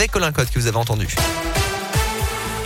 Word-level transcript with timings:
avec 0.00 0.12
Colin 0.12 0.32
Cotte 0.32 0.50
que 0.50 0.58
vous 0.58 0.66
avez 0.66 0.78
entendu. 0.78 1.06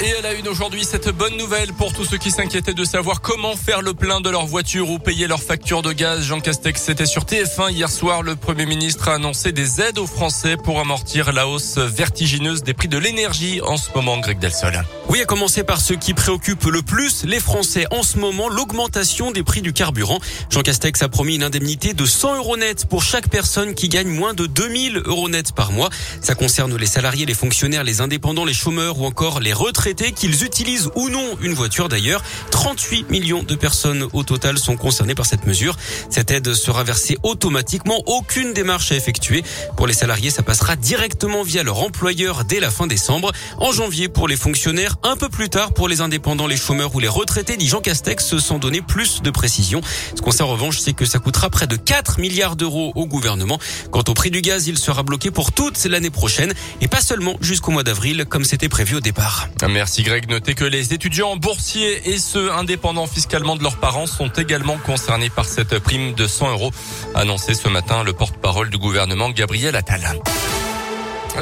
Et 0.04 0.12
elle 0.18 0.26
a 0.26 0.34
une 0.34 0.48
aujourd'hui 0.48 0.84
cette 0.84 1.08
bonne 1.08 1.34
nouvelle 1.38 1.72
pour 1.72 1.94
tous 1.94 2.04
ceux 2.04 2.18
qui 2.18 2.30
s'inquiétaient 2.30 2.74
de 2.74 2.84
savoir 2.84 3.22
comment 3.22 3.56
faire 3.56 3.80
le 3.80 3.94
plein 3.94 4.20
de 4.20 4.28
leur 4.28 4.44
voiture 4.44 4.90
ou 4.90 4.98
payer 4.98 5.26
leur 5.26 5.42
facture 5.42 5.80
de 5.80 5.92
gaz. 5.92 6.26
Jean 6.26 6.40
Castex, 6.40 6.82
c'était 6.82 7.06
sur 7.06 7.24
TF1 7.24 7.72
hier 7.72 7.88
soir. 7.88 8.22
Le 8.22 8.36
Premier 8.36 8.66
ministre 8.66 9.08
a 9.08 9.14
annoncé 9.14 9.52
des 9.52 9.80
aides 9.80 9.96
aux 9.96 10.06
Français 10.06 10.58
pour 10.58 10.78
amortir 10.78 11.32
la 11.32 11.48
hausse 11.48 11.78
vertigineuse 11.78 12.62
des 12.62 12.74
prix 12.74 12.88
de 12.88 12.98
l'énergie 12.98 13.62
en 13.62 13.78
ce 13.78 13.88
moment, 13.94 14.18
Greg 14.18 14.38
Delsol. 14.38 14.84
Oui, 15.08 15.22
à 15.22 15.24
commencer 15.24 15.64
par 15.64 15.80
ce 15.80 15.94
qui 15.94 16.12
préoccupe 16.12 16.64
le 16.64 16.82
plus 16.82 17.24
les 17.24 17.40
Français 17.40 17.86
en 17.90 18.02
ce 18.02 18.18
moment, 18.18 18.50
l'augmentation 18.50 19.30
des 19.30 19.42
prix 19.42 19.62
du 19.62 19.72
carburant. 19.72 20.18
Jean 20.50 20.60
Castex 20.60 21.00
a 21.02 21.08
promis 21.08 21.36
une 21.36 21.44
indemnité 21.44 21.94
de 21.94 22.04
100 22.04 22.36
euros 22.36 22.58
net 22.58 22.84
pour 22.90 23.02
chaque 23.02 23.30
personne 23.30 23.74
qui 23.74 23.88
gagne 23.88 24.08
moins 24.08 24.34
de 24.34 24.44
2000 24.44 25.00
euros 25.06 25.30
net 25.30 25.52
par 25.52 25.72
mois. 25.72 25.88
Ça 26.20 26.34
concerne 26.34 26.76
les 26.76 26.84
salariés, 26.84 27.24
les 27.24 27.32
fonctionnaires, 27.32 27.84
les 27.84 28.02
indépendants, 28.02 28.44
les 28.44 28.52
chômeurs 28.52 28.98
ou 28.98 29.06
encore 29.06 29.40
les 29.40 29.54
retraités 29.54 29.93
qu'ils 29.94 30.44
utilisent 30.44 30.90
ou 30.94 31.08
non 31.08 31.36
une 31.40 31.54
voiture 31.54 31.88
d'ailleurs. 31.88 32.22
38 32.50 33.10
millions 33.10 33.42
de 33.42 33.54
personnes 33.54 34.06
au 34.12 34.22
total 34.22 34.58
sont 34.58 34.76
concernées 34.76 35.14
par 35.14 35.26
cette 35.26 35.46
mesure. 35.46 35.76
Cette 36.10 36.30
aide 36.30 36.54
sera 36.54 36.84
versée 36.84 37.18
automatiquement, 37.22 38.02
aucune 38.06 38.52
démarche 38.52 38.92
à 38.92 38.96
effectuer. 38.96 39.42
Pour 39.76 39.86
les 39.86 39.94
salariés, 39.94 40.30
ça 40.30 40.42
passera 40.42 40.76
directement 40.76 41.42
via 41.42 41.62
leur 41.62 41.80
employeur 41.80 42.44
dès 42.44 42.60
la 42.60 42.70
fin 42.70 42.86
décembre. 42.86 43.32
En 43.58 43.72
janvier, 43.72 44.08
pour 44.08 44.28
les 44.28 44.36
fonctionnaires, 44.36 44.96
un 45.02 45.16
peu 45.16 45.28
plus 45.28 45.48
tard 45.48 45.72
pour 45.72 45.88
les 45.88 46.00
indépendants, 46.00 46.46
les 46.46 46.56
chômeurs 46.56 46.94
ou 46.94 47.00
les 47.00 47.08
retraités, 47.08 47.56
dit 47.56 47.68
Jean 47.68 47.80
Castex, 47.80 48.24
se 48.24 48.38
sont 48.38 48.58
donné 48.58 48.82
plus 48.82 49.22
de 49.22 49.30
précisions. 49.30 49.80
Ce 50.16 50.20
qu'on 50.20 50.30
sait 50.30 50.42
en 50.42 50.48
revanche, 50.48 50.78
c'est 50.78 50.92
que 50.92 51.04
ça 51.04 51.18
coûtera 51.18 51.50
près 51.50 51.66
de 51.66 51.76
4 51.76 52.20
milliards 52.20 52.56
d'euros 52.56 52.92
au 52.94 53.06
gouvernement. 53.06 53.58
Quant 53.90 54.04
au 54.08 54.14
prix 54.14 54.30
du 54.30 54.40
gaz, 54.40 54.66
il 54.66 54.78
sera 54.78 55.02
bloqué 55.02 55.30
pour 55.30 55.52
toute 55.52 55.82
l'année 55.84 56.10
prochaine 56.10 56.54
et 56.80 56.88
pas 56.88 57.00
seulement 57.00 57.36
jusqu'au 57.40 57.70
mois 57.70 57.82
d'avril 57.82 58.24
comme 58.28 58.44
c'était 58.44 58.68
prévu 58.68 58.96
au 58.96 59.00
départ. 59.00 59.48
Greg. 59.74 60.28
Notez 60.28 60.54
que 60.54 60.64
les 60.64 60.94
étudiants 60.94 61.36
boursiers 61.36 62.10
et 62.10 62.18
ceux 62.18 62.52
indépendants 62.52 63.06
fiscalement 63.06 63.56
de 63.56 63.62
leurs 63.62 63.78
parents 63.78 64.06
sont 64.06 64.28
également 64.28 64.76
concernés 64.78 65.30
par 65.30 65.46
cette 65.46 65.78
prime 65.80 66.14
de 66.14 66.26
100 66.26 66.52
euros 66.52 66.70
annoncée 67.14 67.54
ce 67.54 67.68
matin 67.68 68.04
le 68.04 68.12
porte-parole 68.12 68.70
du 68.70 68.78
gouvernement 68.78 69.30
Gabriel 69.30 69.74
Attal. 69.74 70.20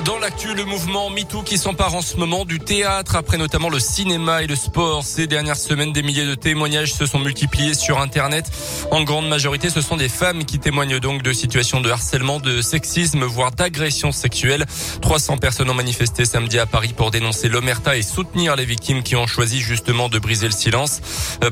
Dans 0.00 0.18
l'actu, 0.18 0.54
le 0.54 0.64
mouvement 0.64 1.10
MeToo 1.10 1.42
qui 1.42 1.58
s'empare 1.58 1.94
en 1.94 2.00
ce 2.00 2.16
moment 2.16 2.46
du 2.46 2.58
théâtre, 2.58 3.14
après 3.14 3.36
notamment 3.36 3.68
le 3.68 3.78
cinéma 3.78 4.42
et 4.42 4.46
le 4.46 4.56
sport. 4.56 5.04
Ces 5.04 5.26
dernières 5.26 5.58
semaines, 5.58 5.92
des 5.92 6.02
milliers 6.02 6.24
de 6.24 6.34
témoignages 6.34 6.94
se 6.94 7.04
sont 7.04 7.18
multipliés 7.18 7.74
sur 7.74 8.00
Internet. 8.00 8.50
En 8.90 9.02
grande 9.02 9.28
majorité, 9.28 9.68
ce 9.68 9.82
sont 9.82 9.98
des 9.98 10.08
femmes 10.08 10.46
qui 10.46 10.58
témoignent 10.58 10.98
donc 10.98 11.22
de 11.22 11.32
situations 11.34 11.82
de 11.82 11.90
harcèlement, 11.90 12.40
de 12.40 12.62
sexisme, 12.62 13.24
voire 13.24 13.50
d'agression 13.50 14.12
sexuelle. 14.12 14.64
300 15.02 15.36
personnes 15.36 15.68
ont 15.68 15.74
manifesté 15.74 16.24
samedi 16.24 16.58
à 16.58 16.64
Paris 16.64 16.94
pour 16.96 17.10
dénoncer 17.10 17.50
l'omerta 17.50 17.94
et 17.94 18.02
soutenir 18.02 18.56
les 18.56 18.64
victimes 18.64 19.02
qui 19.02 19.14
ont 19.14 19.26
choisi 19.26 19.60
justement 19.60 20.08
de 20.08 20.18
briser 20.18 20.46
le 20.46 20.52
silence. 20.52 21.02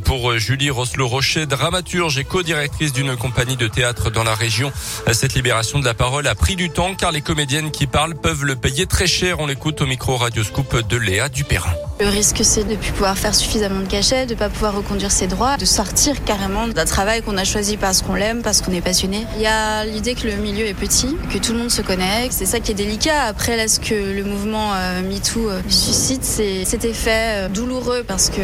Pour 0.06 0.38
Julie 0.38 0.70
Roslo-Rocher, 0.70 1.44
dramaturge 1.44 2.16
et 2.16 2.24
co-directrice 2.24 2.94
d'une 2.94 3.16
compagnie 3.16 3.56
de 3.56 3.68
théâtre 3.68 4.10
dans 4.10 4.24
la 4.24 4.34
région, 4.34 4.72
cette 5.12 5.34
libération 5.34 5.78
de 5.78 5.84
la 5.84 5.94
parole 5.94 6.26
a 6.26 6.34
pris 6.34 6.56
du 6.56 6.70
temps 6.70 6.94
car 6.94 7.12
les 7.12 7.20
comédiennes 7.20 7.70
qui 7.70 7.86
parlent 7.86 8.14
peuvent 8.30 8.44
le 8.44 8.54
payer 8.54 8.86
très 8.86 9.08
cher. 9.08 9.40
On 9.40 9.46
l'écoute 9.46 9.80
au 9.80 9.86
micro 9.86 10.16
Radioscoop 10.16 10.86
de 10.86 10.96
Léa 10.96 11.28
Dupérin. 11.28 11.74
Le 12.00 12.08
risque, 12.08 12.40
c'est 12.42 12.64
de 12.64 12.70
ne 12.70 12.76
plus 12.76 12.92
pouvoir 12.92 13.18
faire 13.18 13.34
suffisamment 13.34 13.80
de 13.80 13.86
cachets, 13.86 14.24
de 14.24 14.32
ne 14.32 14.38
pas 14.38 14.48
pouvoir 14.48 14.74
reconduire 14.74 15.12
ses 15.12 15.26
droits, 15.26 15.58
de 15.58 15.66
sortir 15.66 16.24
carrément 16.24 16.66
d'un 16.66 16.86
travail 16.86 17.20
qu'on 17.20 17.36
a 17.36 17.44
choisi 17.44 17.76
parce 17.76 18.00
qu'on 18.00 18.14
l'aime, 18.14 18.40
parce 18.40 18.62
qu'on 18.62 18.72
est 18.72 18.80
passionné. 18.80 19.26
Il 19.36 19.42
y 19.42 19.46
a 19.46 19.84
l'idée 19.84 20.14
que 20.14 20.26
le 20.26 20.36
milieu 20.36 20.64
est 20.64 20.72
petit, 20.72 21.14
que 21.30 21.36
tout 21.36 21.52
le 21.52 21.58
monde 21.58 21.70
se 21.70 21.82
connaît, 21.82 22.28
c'est 22.30 22.46
ça 22.46 22.58
qui 22.58 22.70
est 22.70 22.74
délicat. 22.74 23.24
Après, 23.24 23.54
là, 23.58 23.68
ce 23.68 23.78
que 23.80 23.94
le 23.94 24.24
mouvement 24.24 24.72
euh, 24.72 25.02
MeToo 25.02 25.50
euh, 25.50 25.60
suscite, 25.68 26.24
c'est 26.24 26.64
cet 26.64 26.86
effet 26.86 27.10
euh, 27.12 27.48
douloureux 27.50 28.02
parce 28.08 28.30
que 28.30 28.40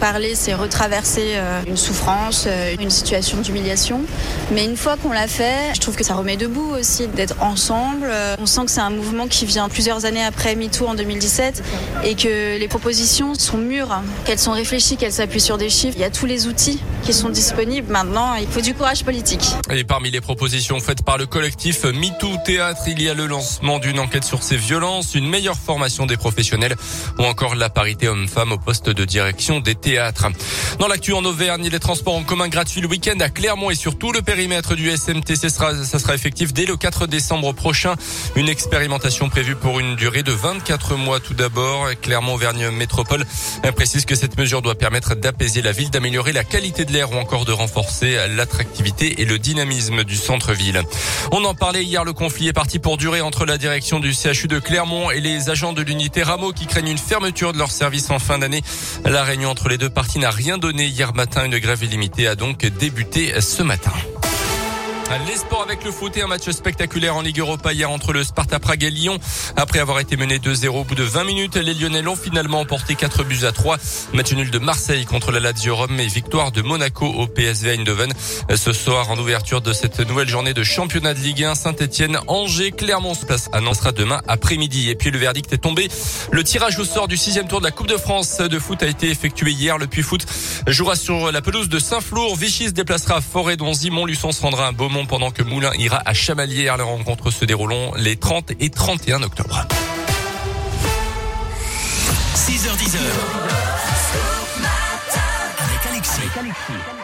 parler, 0.00 0.34
c'est 0.34 0.54
retraverser 0.54 1.34
une 1.66 1.76
souffrance, 1.76 2.48
une 2.80 2.88
situation 2.88 3.42
d'humiliation. 3.42 4.00
Mais 4.52 4.64
une 4.64 4.76
fois 4.76 4.96
qu'on 4.96 5.12
l'a 5.12 5.28
fait, 5.28 5.74
je 5.74 5.80
trouve 5.80 5.96
que 5.96 6.04
ça 6.04 6.14
remet 6.14 6.38
debout 6.38 6.72
aussi 6.78 7.08
d'être 7.08 7.42
ensemble. 7.42 8.10
On 8.40 8.46
sent 8.46 8.62
que 8.64 8.70
c'est 8.70 8.80
un 8.80 8.90
mouvement 8.90 9.26
qui 9.26 9.44
vient 9.44 9.68
plusieurs 9.68 10.06
années 10.06 10.24
après 10.24 10.54
MeToo 10.54 10.86
en 10.86 10.94
2017 10.94 11.62
et 12.04 12.14
que 12.14 12.56
les 12.58 12.68
propositions 12.86 13.34
sont 13.34 13.58
mûres, 13.58 14.00
qu'elles 14.24 14.38
sont 14.38 14.52
réfléchies, 14.52 14.96
qu'elles 14.96 15.12
s'appuient 15.12 15.40
sur 15.40 15.58
des 15.58 15.70
chiffres. 15.70 15.96
Il 15.96 16.02
y 16.02 16.04
a 16.04 16.10
tous 16.10 16.24
les 16.24 16.46
outils 16.46 16.80
qui 17.02 17.12
sont 17.12 17.30
disponibles. 17.30 17.90
Maintenant, 17.90 18.34
il 18.34 18.46
faut 18.46 18.60
du 18.60 18.74
courage 18.74 19.02
politique. 19.02 19.44
Et 19.72 19.82
parmi 19.82 20.12
les 20.12 20.20
propositions 20.20 20.78
faites 20.78 21.02
par 21.02 21.18
le 21.18 21.26
collectif 21.26 21.82
MeToo 21.82 22.36
Théâtre, 22.44 22.82
il 22.86 23.02
y 23.02 23.08
a 23.08 23.14
le 23.14 23.26
lancement 23.26 23.80
d'une 23.80 23.98
enquête 23.98 24.22
sur 24.22 24.44
ces 24.44 24.56
violences, 24.56 25.16
une 25.16 25.28
meilleure 25.28 25.56
formation 25.56 26.06
des 26.06 26.16
professionnels 26.16 26.76
ou 27.18 27.24
encore 27.24 27.56
la 27.56 27.70
parité 27.70 28.06
homme-femme 28.06 28.52
au 28.52 28.58
poste 28.58 28.88
de 28.88 29.04
direction 29.04 29.58
des 29.58 29.74
théâtres. 29.74 30.28
Dans 30.78 30.86
l'actu 30.86 31.12
en 31.12 31.24
Auvergne, 31.24 31.68
les 31.68 31.80
transports 31.80 32.14
en 32.14 32.22
commun 32.22 32.46
gratuits 32.46 32.82
le 32.82 32.86
week-end 32.86 33.18
à 33.18 33.30
Clermont 33.30 33.70
et 33.70 33.74
sur 33.74 33.98
tout 33.98 34.12
le 34.12 34.22
périmètre 34.22 34.76
du 34.76 34.96
SMT, 34.96 35.34
ça 35.34 35.48
sera, 35.48 35.74
ça 35.74 35.98
sera 35.98 36.14
effectif 36.14 36.54
dès 36.54 36.66
le 36.66 36.76
4 36.76 37.08
décembre 37.08 37.52
prochain. 37.52 37.96
Une 38.36 38.48
expérimentation 38.48 39.28
prévue 39.28 39.56
pour 39.56 39.80
une 39.80 39.96
durée 39.96 40.22
de 40.22 40.30
24 40.30 40.94
mois 40.94 41.18
tout 41.18 41.34
d'abord. 41.34 41.88
Clermont-Auvergne 42.00 42.75
Métropole 42.76 43.24
précise 43.74 44.04
que 44.04 44.14
cette 44.14 44.38
mesure 44.38 44.62
doit 44.62 44.74
permettre 44.74 45.14
d'apaiser 45.14 45.62
la 45.62 45.72
ville, 45.72 45.90
d'améliorer 45.90 46.32
la 46.32 46.44
qualité 46.44 46.84
de 46.84 46.92
l'air 46.92 47.12
ou 47.12 47.16
encore 47.16 47.44
de 47.44 47.52
renforcer 47.52 48.16
l'attractivité 48.28 49.20
et 49.20 49.24
le 49.24 49.38
dynamisme 49.38 50.04
du 50.04 50.16
centre-ville. 50.16 50.82
On 51.32 51.44
en 51.44 51.54
parlait 51.54 51.84
hier, 51.84 52.04
le 52.04 52.12
conflit 52.12 52.48
est 52.48 52.52
parti 52.52 52.78
pour 52.78 52.96
durer 52.96 53.20
entre 53.20 53.44
la 53.44 53.58
direction 53.58 54.00
du 54.00 54.14
CHU 54.14 54.48
de 54.48 54.58
Clermont 54.58 55.10
et 55.10 55.20
les 55.20 55.50
agents 55.50 55.72
de 55.72 55.82
l'unité 55.82 56.22
Rameau 56.22 56.52
qui 56.52 56.66
craignent 56.66 56.88
une 56.88 56.98
fermeture 56.98 57.52
de 57.52 57.58
leur 57.58 57.70
service 57.70 58.10
en 58.10 58.18
fin 58.18 58.38
d'année. 58.38 58.62
La 59.04 59.24
réunion 59.24 59.50
entre 59.50 59.68
les 59.68 59.78
deux 59.78 59.90
parties 59.90 60.18
n'a 60.18 60.30
rien 60.30 60.58
donné 60.58 60.86
hier 60.86 61.14
matin. 61.14 61.44
Une 61.44 61.58
grève 61.58 61.82
illimitée 61.82 62.26
a 62.26 62.34
donc 62.34 62.66
débuté 62.66 63.40
ce 63.40 63.62
matin. 63.62 63.92
Les 65.08 65.36
sports 65.36 65.62
avec 65.62 65.84
le 65.84 65.92
foot 65.92 66.16
et 66.16 66.22
un 66.22 66.26
match 66.26 66.50
spectaculaire 66.50 67.14
en 67.14 67.20
Ligue 67.20 67.38
Europa 67.38 67.72
hier 67.72 67.88
entre 67.88 68.12
le 68.12 68.24
Sparta 68.24 68.58
Prague 68.58 68.82
et 68.82 68.90
Lyon. 68.90 69.18
Après 69.54 69.78
avoir 69.78 70.00
été 70.00 70.16
mené 70.16 70.38
2-0 70.38 70.68
au 70.68 70.84
bout 70.84 70.96
de 70.96 71.04
20 71.04 71.22
minutes, 71.22 71.56
les 71.56 71.74
Lyonnais 71.74 72.02
l'ont 72.02 72.16
finalement 72.16 72.58
emporté 72.58 72.96
4 72.96 73.22
buts 73.22 73.44
à 73.44 73.52
3. 73.52 73.76
Match 74.14 74.32
nul 74.32 74.50
de 74.50 74.58
Marseille 74.58 75.06
contre 75.06 75.30
la 75.30 75.38
Lazio 75.38 75.76
Rome 75.76 76.00
et 76.00 76.08
victoire 76.08 76.50
de 76.50 76.60
Monaco 76.60 77.06
au 77.06 77.28
PSV 77.28 77.74
Eindhoven. 77.74 78.12
Ce 78.52 78.72
soir, 78.72 79.08
en 79.08 79.16
ouverture 79.16 79.60
de 79.60 79.72
cette 79.72 80.00
nouvelle 80.00 80.28
journée 80.28 80.54
de 80.54 80.64
championnat 80.64 81.14
de 81.14 81.20
Ligue 81.20 81.44
1, 81.44 81.54
Saint-Etienne, 81.54 82.18
Angers, 82.26 82.72
Clermont 82.72 83.14
se 83.14 83.24
place 83.24 83.48
annoncera 83.52 83.92
demain 83.92 84.20
après-midi. 84.26 84.90
Et 84.90 84.96
puis 84.96 85.12
le 85.12 85.18
verdict 85.18 85.52
est 85.52 85.58
tombé. 85.58 85.88
Le 86.32 86.42
tirage 86.42 86.80
au 86.80 86.84
sort 86.84 87.06
du 87.06 87.16
sixième 87.16 87.46
tour 87.46 87.60
de 87.60 87.64
la 87.64 87.70
Coupe 87.70 87.88
de 87.88 87.96
France 87.96 88.38
de 88.38 88.58
foot 88.58 88.82
a 88.82 88.86
été 88.88 89.08
effectué 89.08 89.52
hier. 89.52 89.78
Le 89.78 89.86
Puy-Foot 89.86 90.26
jouera 90.66 90.96
sur 90.96 91.30
la 91.30 91.42
pelouse 91.42 91.68
de 91.68 91.78
Saint-Flour. 91.78 92.34
Vichy 92.36 92.66
se 92.66 92.72
déplacera 92.72 93.16
à 93.16 93.20
Forêt-Donzy. 93.20 93.90
Montluçon 93.90 94.32
se 94.32 94.42
rendra 94.42 94.66
à 94.66 94.72
Beaumont 94.72 94.95
pendant 95.04 95.30
que 95.30 95.42
Moulin 95.42 95.72
ira 95.78 96.00
à 96.06 96.14
Chamalières. 96.14 96.76
Les 96.78 96.82
rencontres 96.82 97.30
se 97.30 97.44
dérouleront 97.44 97.92
les 97.96 98.16
30 98.16 98.52
et 98.60 98.70
31 98.70 99.22
octobre. 99.22 99.66
6h10. 102.34 102.96
Avec 105.58 105.86
Alexis. 105.90 106.95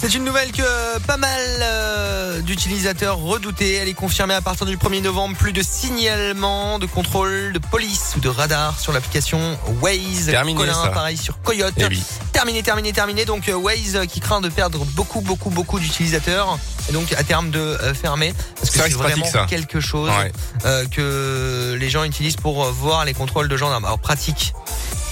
C'est 0.00 0.14
une 0.14 0.24
nouvelle 0.24 0.50
que 0.50 0.98
pas 1.00 1.18
mal 1.18 1.38
euh, 1.60 2.40
d'utilisateurs 2.40 3.18
redoutaient. 3.18 3.74
Elle 3.74 3.88
est 3.88 3.92
confirmée 3.94 4.32
à 4.32 4.40
partir 4.40 4.64
du 4.64 4.78
1er 4.78 5.02
novembre. 5.02 5.36
Plus 5.36 5.52
de 5.52 5.62
signalements, 5.62 6.78
de 6.78 6.86
contrôle, 6.86 7.52
de 7.52 7.58
police 7.58 8.14
ou 8.16 8.20
de 8.20 8.30
radar 8.30 8.80
sur 8.80 8.92
l'application 8.94 9.58
Waze. 9.82 10.26
Terminé 10.26 10.58
Colin, 10.58 10.72
ça. 10.72 10.88
pareil 10.88 11.18
sur 11.18 11.42
Coyote. 11.42 11.74
Eh 11.76 11.84
oui. 11.84 12.02
Terminé, 12.32 12.62
terminé, 12.62 12.94
terminé. 12.94 13.26
Donc 13.26 13.50
euh, 13.50 13.54
Waze 13.54 13.96
euh, 13.96 14.06
qui 14.06 14.20
craint 14.20 14.40
de 14.40 14.48
perdre 14.48 14.86
beaucoup, 14.86 15.20
beaucoup, 15.20 15.50
beaucoup 15.50 15.78
d'utilisateurs. 15.78 16.58
Et 16.88 16.92
donc 16.92 17.12
à 17.12 17.22
terme 17.22 17.50
de 17.50 17.76
fermer. 18.00 18.32
Parce 18.56 18.70
que 18.70 18.76
C'est 18.80 18.88
vrai 18.94 19.10
pratique, 19.12 19.26
vraiment 19.26 19.46
quelque 19.46 19.80
chose 19.80 20.10
Ouais. 20.18 20.32
euh, 20.64 20.86
que 20.86 21.76
les 21.78 21.90
gens 21.90 22.04
utilisent 22.04 22.36
pour 22.36 22.64
voir 22.72 23.04
les 23.04 23.12
contrôles 23.12 23.48
de 23.48 23.56
gendarmes. 23.56 23.84
Alors 23.84 23.98
pratique. 23.98 24.54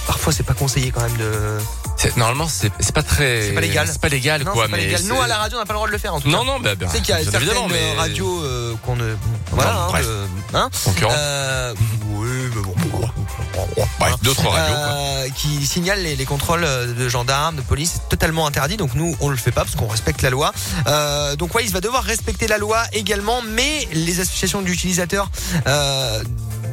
Parfois 0.07 0.33
c'est 0.33 0.41
pas 0.43 0.55
conseillé 0.55 0.89
quand 0.89 1.01
même 1.01 1.17
de... 1.17 1.59
C'est- 2.01 2.15
Normalement, 2.15 2.47
c'est 2.47 2.71
c'est 2.79 2.95
pas 2.95 3.03
très. 3.03 3.41
C'est 3.41 3.51
pas 3.51 3.59
légal. 3.59 3.85
C'est 3.91 3.99
pas 3.99 4.07
légal, 4.07 4.43
Non, 4.43 4.51
quoi. 4.53 4.65
c'est 4.65 4.71
pas 4.71 4.77
mais 4.77 4.85
légal. 4.85 5.01
c'est- 5.01 5.07
Nous 5.09 5.21
à 5.21 5.27
la 5.27 5.37
radio 5.37 5.57
on 5.57 5.59
n'a 5.59 5.65
pas 5.65 5.73
le 5.73 5.77
droit 5.79 5.87
de 5.87 5.91
le 5.91 5.97
faire 5.97 6.13
en 6.15 6.21
tout 6.21 6.29
cas. 6.29 6.37
Non, 6.37 6.45
non, 6.45 6.59
bah, 6.61 6.75
bah, 6.75 6.87
sais 6.89 7.01
qu'il 7.01 7.09
y 7.13 7.17
a 7.17 7.23
certaines 7.23 7.67
mais- 7.69 7.93
radios 7.97 8.41
euh, 8.43 8.73
qu'on 8.85 8.95
ne... 8.95 9.15
Voilà, 9.51 9.73
Non, 9.73 9.79
hein, 9.79 9.87
bref. 9.89 10.05
de- 10.07 10.57
hein 10.57 10.69
Concurrent. 10.85 11.11
Euh, 11.13 11.73
oui, 12.11 12.27
mais 12.55 12.61
bon. 12.61 12.73
Bref, 13.99 14.13
d'autres 14.21 14.47
radios, 14.47 14.75
quoi. 14.75 14.93
Euh, 14.93 15.27
qui 15.35 15.65
signalent 15.65 16.01
les, 16.01 16.15
les 16.15 16.25
contrôles 16.25 16.63
euh, 16.63 16.93
de 16.93 17.09
gendarmes, 17.09 17.57
de 17.57 17.61
police, 17.61 17.95
c'est 17.95 18.09
totalement 18.09 18.47
interdit. 18.47 18.77
Donc 18.77 18.93
nous, 18.95 19.15
on 19.19 19.27
le 19.27 19.35
fait 19.35 19.51
pas 19.51 19.65
parce 19.65 19.75
qu'on 19.75 19.87
respecte 19.87 20.21
la 20.21 20.29
loi. 20.29 20.53
Euh, 20.87 21.35
donc 21.35 21.53
ouais, 21.55 21.65
il 21.65 21.71
va 21.71 21.81
devoir 21.81 22.03
respecter 22.03 22.47
la 22.47 22.57
loi 22.57 22.83
également, 22.93 23.41
mais 23.41 23.87
les 23.91 24.21
associations 24.21 24.61
d'utilisateurs 24.61 25.29
euh, 25.67 26.23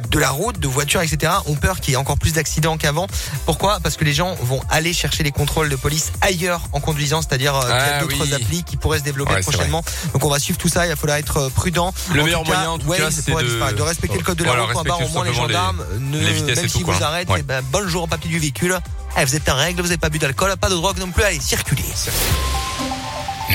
de 0.09 0.19
la 0.19 0.29
route, 0.29 0.59
de 0.59 0.67
voitures, 0.67 1.01
etc. 1.01 1.33
ont 1.47 1.55
peur 1.55 1.79
qu'il 1.79 1.91
y 1.91 1.93
ait 1.93 1.97
encore 1.97 2.17
plus 2.17 2.33
d'accidents 2.33 2.77
qu'avant. 2.77 3.07
Pourquoi? 3.45 3.79
Parce 3.81 3.97
que 3.97 4.05
les 4.05 4.13
gens 4.13 4.35
vont 4.41 4.61
aller 4.69 4.93
chercher 4.93 5.23
les 5.23 5.31
contrôles 5.31 5.69
de 5.69 5.75
police 5.75 6.11
ailleurs 6.21 6.61
en 6.73 6.79
conduisant, 6.79 7.21
c'est-à-dire 7.21 7.55
euh, 7.55 7.69
Ah, 7.71 7.99
d'autres 8.01 8.15
oui. 8.21 8.33
applis 8.33 8.63
qui 8.63 8.77
pourraient 8.77 8.99
se 8.99 9.03
développer 9.03 9.33
Ouais, 9.33 9.41
prochainement. 9.41 9.83
Donc 10.13 10.23
on 10.23 10.29
va 10.29 10.39
suivre 10.39 10.57
tout 10.57 10.69
ça. 10.69 10.85
Il 10.85 10.89
va 10.89 10.95
falloir 10.95 11.17
être 11.17 11.37
euh, 11.37 11.49
prudent. 11.49 11.93
Le 12.13 12.21
En 12.21 12.25
meilleur 12.25 12.43
tout 12.43 12.49
cas, 12.51 12.55
moyen, 12.55 12.71
en 12.71 12.77
tout 12.79 12.87
ouais, 12.87 12.97
cas, 12.97 13.09
c'est 13.11 13.29
de- 13.29 13.41
disparaître, 13.43 13.77
de 13.77 13.81
respecter 13.83 14.17
le 14.17 14.23
code 14.23 14.37
de 14.37 14.43
la 14.43 14.49
Voilà, 14.51 14.63
route. 14.63 14.73
point 14.73 14.83
barre. 14.83 14.97
respecter 14.97 15.17
Au 15.17 15.23
moins 15.23 15.29
les 15.29 15.35
gendarmes, 15.37 15.83
ne, 15.99 16.19
les 16.19 16.33
vitesses 16.33 16.55
même 16.57 16.65
et 16.65 16.69
si 16.69 16.79
tout, 16.79 16.85
quoi. 16.85 16.95
vous 16.95 17.03
arrêtent, 17.03 17.29
Ouais. 17.29 17.41
ben, 17.43 17.61
bonjour 17.71 18.03
au 18.03 18.07
papier 18.07 18.29
du 18.29 18.39
véhicule. 18.39 18.77
Eh, 19.19 19.25
vous 19.25 19.35
êtes 19.35 19.49
en 19.49 19.55
règle, 19.55 19.81
vous 19.81 19.87
n'avez 19.87 19.97
pas 19.97 20.09
bu 20.09 20.19
d'alcool, 20.19 20.55
pas 20.57 20.69
de 20.69 20.75
drogue 20.75 20.97
non 20.99 21.11
plus. 21.11 21.23
Allez, 21.23 21.39
circulez. 21.41 21.83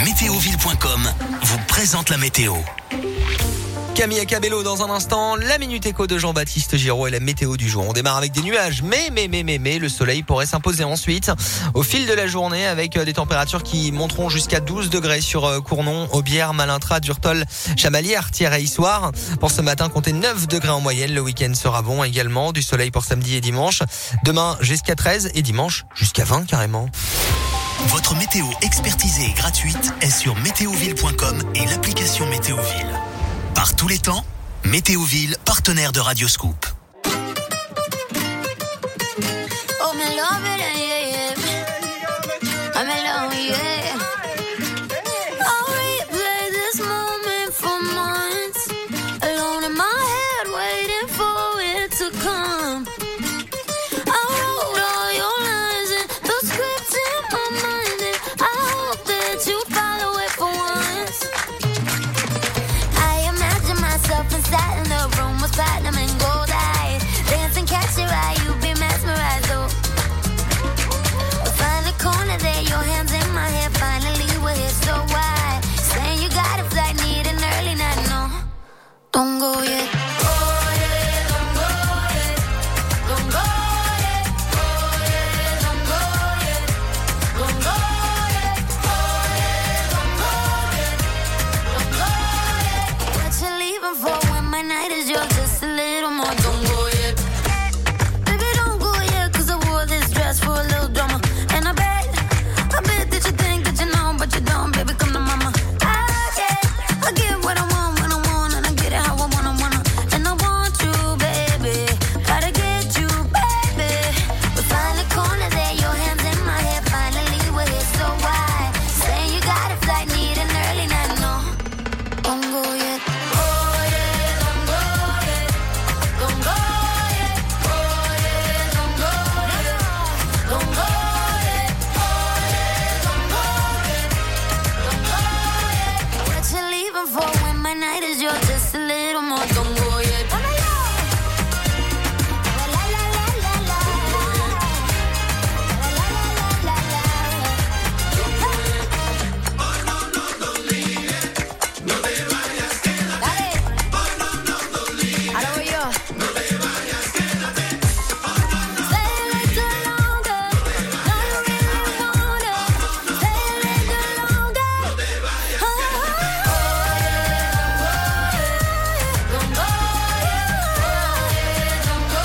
Météoville.com 0.04 1.08
vous 1.42 1.58
présente 1.68 2.08
la 2.10 2.16
météo. 2.16 2.54
Camille 3.94 4.24
Cabello 4.26 4.62
dans 4.62 4.82
un 4.82 4.90
instant, 4.90 5.36
la 5.36 5.58
minute 5.58 5.84
écho 5.84 6.06
de 6.06 6.16
Jean-Baptiste 6.16 6.76
Giraud 6.76 7.06
et 7.06 7.10
la 7.10 7.20
météo 7.20 7.56
du 7.56 7.68
jour. 7.68 7.84
On 7.86 7.92
démarre 7.92 8.16
avec 8.16 8.32
des 8.32 8.40
nuages, 8.40 8.82
mais, 8.82 9.10
mais, 9.12 9.28
mais, 9.28 9.42
mais, 9.42 9.58
mais, 9.58 9.78
le 9.78 9.88
soleil 9.88 10.22
pourrait 10.22 10.46
s'imposer 10.46 10.82
ensuite 10.84 11.30
au 11.74 11.82
fil 11.82 12.06
de 12.06 12.12
la 12.14 12.26
journée 12.26 12.66
avec 12.66 12.96
euh, 12.96 13.04
des 13.04 13.12
températures 13.12 13.62
qui 13.62 13.92
monteront 13.92 14.30
jusqu'à 14.30 14.60
12 14.60 14.88
degrés 14.88 15.20
sur 15.20 15.44
euh, 15.44 15.60
Cournon, 15.60 16.08
Aubière, 16.12 16.54
Malintra, 16.54 17.00
Durtol, 17.00 17.44
Chamalières, 17.76 18.20
Artière 18.20 18.54
et 18.54 18.62
Issoire. 18.62 19.12
Pour 19.40 19.50
ce 19.50 19.60
matin, 19.60 19.88
comptez 19.88 20.12
9 20.12 20.48
degrés 20.48 20.70
en 20.70 20.80
moyenne. 20.80 21.12
Le 21.12 21.20
week-end 21.20 21.52
sera 21.54 21.82
bon 21.82 22.02
également. 22.02 22.52
Du 22.52 22.62
soleil 22.62 22.90
pour 22.90 23.04
samedi 23.04 23.36
et 23.36 23.40
dimanche. 23.40 23.82
Demain 24.24 24.56
jusqu'à 24.60 24.94
13 24.94 25.32
et 25.34 25.42
dimanche 25.42 25.84
jusqu'à 25.94 26.24
20 26.24 26.46
carrément. 26.46 26.88
Votre 27.88 28.14
météo 28.14 28.46
expertisée 28.62 29.26
et 29.26 29.32
gratuite 29.34 29.92
est 30.00 30.10
sur 30.10 30.34
météoville.com 30.36 31.42
et 31.54 31.66
l'application 31.66 32.26
Météoville. 32.26 33.11
Par 33.54 33.76
tous 33.76 33.88
les 33.88 33.98
temps, 33.98 34.24
Météoville, 34.64 35.36
partenaire 35.44 35.92
de 35.92 36.00
Radioscoop. 36.00 36.66
Oh, 39.84 39.92